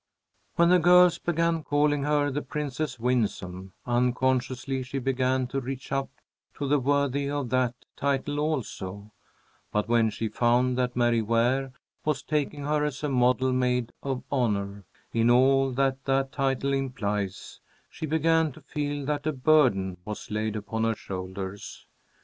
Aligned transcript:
When 0.55 0.69
the 0.69 0.79
girls 0.79 1.19
began 1.19 1.61
calling 1.63 2.05
her 2.05 2.31
the 2.31 2.41
Princess 2.41 2.97
Winsome, 2.99 3.73
unconsciously 3.85 4.81
she 4.81 4.97
began 4.97 5.45
to 5.49 5.61
reach 5.61 5.91
up 5.91 6.09
to 6.55 6.67
be 6.67 6.75
worthy 6.77 7.29
of 7.29 7.51
that 7.51 7.75
title 7.95 8.39
also, 8.39 9.11
but 9.71 9.87
when 9.87 10.09
she 10.09 10.27
found 10.27 10.75
that 10.75 10.95
Mary 10.95 11.21
Ware 11.21 11.73
was 12.03 12.23
taking 12.23 12.63
her 12.65 12.83
as 12.83 13.03
a 13.03 13.09
model 13.09 13.53
Maid 13.53 13.91
of 14.01 14.23
Honor, 14.31 14.85
in 15.13 15.29
all 15.29 15.69
that 15.73 16.03
that 16.05 16.31
title 16.31 16.73
implies, 16.73 17.59
she 17.87 18.07
began 18.07 18.51
to 18.53 18.61
feel 18.61 19.05
that 19.05 19.27
a 19.27 19.31
burden 19.31 19.97
was 20.03 20.31
laid 20.31 20.55
upon 20.55 20.83
her 20.83 20.95
shoulders. 20.95 21.85